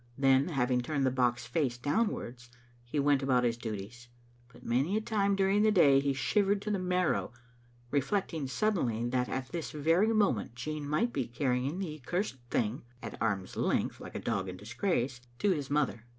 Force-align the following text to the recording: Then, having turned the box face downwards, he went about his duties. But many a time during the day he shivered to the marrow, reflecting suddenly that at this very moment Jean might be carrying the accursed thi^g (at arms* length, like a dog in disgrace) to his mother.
Then, 0.17 0.47
having 0.47 0.81
turned 0.81 1.05
the 1.05 1.11
box 1.11 1.45
face 1.45 1.77
downwards, 1.77 2.49
he 2.83 2.97
went 2.99 3.21
about 3.21 3.43
his 3.43 3.55
duties. 3.55 4.07
But 4.51 4.63
many 4.65 4.97
a 4.97 5.01
time 5.01 5.35
during 5.35 5.61
the 5.61 5.69
day 5.71 5.99
he 5.99 6.11
shivered 6.11 6.59
to 6.63 6.71
the 6.71 6.79
marrow, 6.79 7.33
reflecting 7.91 8.47
suddenly 8.47 9.05
that 9.09 9.29
at 9.29 9.49
this 9.49 9.69
very 9.69 10.11
moment 10.11 10.55
Jean 10.55 10.89
might 10.89 11.13
be 11.13 11.27
carrying 11.27 11.77
the 11.77 11.99
accursed 12.01 12.37
thi^g 12.49 12.81
(at 13.03 13.15
arms* 13.21 13.55
length, 13.55 13.99
like 13.99 14.15
a 14.15 14.19
dog 14.19 14.49
in 14.49 14.57
disgrace) 14.57 15.21
to 15.37 15.51
his 15.51 15.69
mother. 15.69 16.03